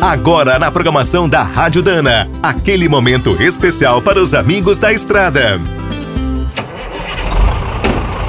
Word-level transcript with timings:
Agora 0.00 0.60
na 0.60 0.70
programação 0.70 1.28
da 1.28 1.42
Rádio 1.42 1.82
Dana, 1.82 2.30
aquele 2.40 2.88
momento 2.88 3.42
especial 3.42 4.00
para 4.00 4.22
os 4.22 4.32
amigos 4.32 4.78
da 4.78 4.92
estrada. 4.92 5.60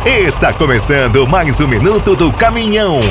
Está 0.03 0.51
começando 0.51 1.27
mais 1.27 1.61
um 1.61 1.67
minuto 1.67 2.15
do 2.15 2.33
caminhão. 2.33 3.01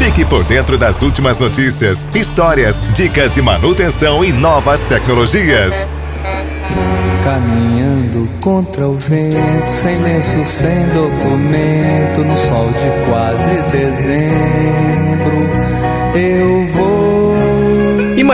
Fique 0.00 0.24
por 0.24 0.42
dentro 0.42 0.76
das 0.76 1.00
últimas 1.00 1.38
notícias, 1.38 2.06
histórias, 2.12 2.82
dicas 2.92 3.34
de 3.34 3.40
manutenção 3.40 4.24
e 4.24 4.32
novas 4.32 4.80
tecnologias. 4.80 5.88
Caminhando 7.22 8.28
contra 8.40 8.88
o 8.88 8.98
vento, 8.98 9.70
sem 9.70 9.94
lenço, 9.96 10.44
sem 10.44 10.88
documento, 10.88 12.24
no 12.24 12.36
sol 12.36 12.66
de 12.66 13.10
quase 13.10 13.50
dezembro, 13.70 14.95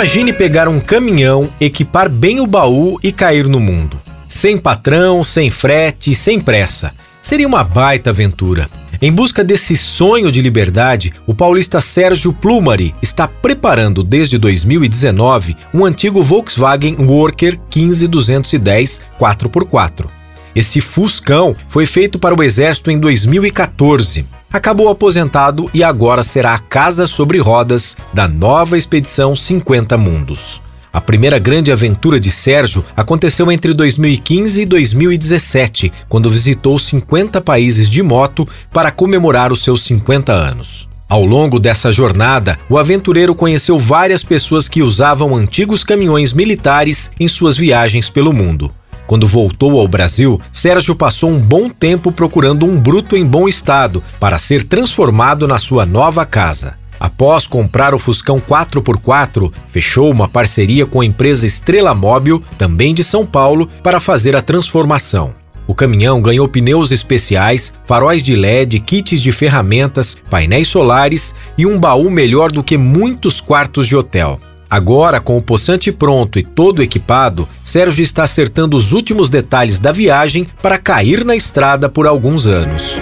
Imagine 0.02 0.32
pegar 0.32 0.66
um 0.66 0.80
caminhão, 0.80 1.48
equipar 1.60 2.10
bem 2.10 2.40
o 2.40 2.46
baú 2.46 2.98
e 3.04 3.12
cair 3.12 3.46
no 3.46 3.60
mundo. 3.60 4.00
Sem 4.26 4.58
patrão, 4.58 5.22
sem 5.22 5.48
frete, 5.48 6.12
sem 6.12 6.40
pressa. 6.40 6.92
Seria 7.22 7.46
uma 7.46 7.62
baita 7.62 8.10
aventura. 8.10 8.68
Em 9.00 9.12
busca 9.12 9.44
desse 9.44 9.76
sonho 9.76 10.32
de 10.32 10.42
liberdade, 10.42 11.12
o 11.24 11.32
paulista 11.32 11.80
Sérgio 11.80 12.32
Plumari 12.32 12.92
está 13.00 13.28
preparando 13.28 14.02
desde 14.02 14.38
2019 14.38 15.56
um 15.72 15.84
antigo 15.84 16.20
Volkswagen 16.20 16.96
Worker 16.98 17.60
15210 17.70 19.00
4x4. 19.20 20.06
Esse 20.52 20.80
Fuscão 20.80 21.54
foi 21.68 21.86
feito 21.86 22.18
para 22.18 22.34
o 22.34 22.42
Exército 22.42 22.90
em 22.90 22.98
2014. 22.98 24.26
Acabou 24.52 24.90
aposentado 24.90 25.70
e 25.72 25.82
agora 25.82 26.22
será 26.22 26.52
a 26.54 26.58
casa 26.58 27.06
sobre 27.06 27.38
rodas 27.38 27.96
da 28.12 28.28
nova 28.28 28.76
expedição 28.76 29.34
50 29.34 29.96
Mundos. 29.96 30.60
A 30.92 31.00
primeira 31.00 31.38
grande 31.38 31.72
aventura 31.72 32.20
de 32.20 32.30
Sérgio 32.30 32.84
aconteceu 32.94 33.50
entre 33.50 33.72
2015 33.72 34.60
e 34.60 34.66
2017, 34.66 35.90
quando 36.06 36.28
visitou 36.28 36.78
50 36.78 37.40
países 37.40 37.88
de 37.88 38.02
moto 38.02 38.46
para 38.70 38.90
comemorar 38.90 39.50
os 39.50 39.64
seus 39.64 39.84
50 39.84 40.34
anos. 40.34 40.86
Ao 41.08 41.24
longo 41.24 41.58
dessa 41.58 41.90
jornada, 41.90 42.58
o 42.68 42.76
aventureiro 42.76 43.34
conheceu 43.34 43.78
várias 43.78 44.22
pessoas 44.22 44.68
que 44.68 44.82
usavam 44.82 45.34
antigos 45.34 45.82
caminhões 45.82 46.34
militares 46.34 47.10
em 47.18 47.26
suas 47.26 47.56
viagens 47.56 48.10
pelo 48.10 48.34
mundo. 48.34 48.70
Quando 49.06 49.26
voltou 49.26 49.78
ao 49.78 49.88
Brasil, 49.88 50.40
Sérgio 50.52 50.94
passou 50.94 51.30
um 51.30 51.38
bom 51.38 51.68
tempo 51.68 52.10
procurando 52.12 52.66
um 52.66 52.78
bruto 52.78 53.16
em 53.16 53.24
bom 53.24 53.48
estado 53.48 54.02
para 54.18 54.38
ser 54.38 54.62
transformado 54.64 55.46
na 55.46 55.58
sua 55.58 55.84
nova 55.84 56.24
casa. 56.24 56.80
Após 56.98 57.48
comprar 57.48 57.94
o 57.94 57.98
Fuscão 57.98 58.40
4x4, 58.40 59.52
fechou 59.66 60.08
uma 60.08 60.28
parceria 60.28 60.86
com 60.86 61.00
a 61.00 61.04
empresa 61.04 61.46
Estrela 61.46 61.92
Móvel, 61.94 62.40
também 62.56 62.94
de 62.94 63.02
São 63.02 63.26
Paulo, 63.26 63.68
para 63.82 63.98
fazer 63.98 64.36
a 64.36 64.40
transformação. 64.40 65.34
O 65.66 65.74
caminhão 65.74 66.22
ganhou 66.22 66.48
pneus 66.48 66.92
especiais, 66.92 67.72
faróis 67.84 68.22
de 68.22 68.36
LED, 68.36 68.78
kits 68.80 69.20
de 69.20 69.32
ferramentas, 69.32 70.16
painéis 70.30 70.68
solares 70.68 71.34
e 71.58 71.66
um 71.66 71.78
baú 71.78 72.10
melhor 72.10 72.52
do 72.52 72.62
que 72.62 72.78
muitos 72.78 73.40
quartos 73.40 73.86
de 73.86 73.96
hotel. 73.96 74.38
Agora, 74.72 75.20
com 75.20 75.36
o 75.36 75.42
poçante 75.42 75.92
pronto 75.92 76.38
e 76.38 76.42
todo 76.42 76.82
equipado, 76.82 77.46
Sérgio 77.46 78.02
está 78.02 78.22
acertando 78.22 78.74
os 78.74 78.94
últimos 78.94 79.28
detalhes 79.28 79.78
da 79.78 79.92
viagem 79.92 80.46
para 80.62 80.78
cair 80.78 81.26
na 81.26 81.36
estrada 81.36 81.90
por 81.90 82.06
alguns 82.06 82.46
anos. 82.46 82.96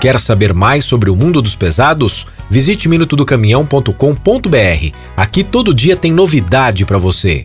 Quer 0.00 0.18
saber 0.18 0.54
mais 0.54 0.86
sobre 0.86 1.10
o 1.10 1.14
mundo 1.14 1.42
dos 1.42 1.54
pesados? 1.54 2.26
Visite 2.48 2.88
minutodocaminhão.com.br. 2.88 4.96
Aqui 5.14 5.44
todo 5.44 5.74
dia 5.74 5.94
tem 5.94 6.10
novidade 6.10 6.86
para 6.86 6.96
você. 6.96 7.44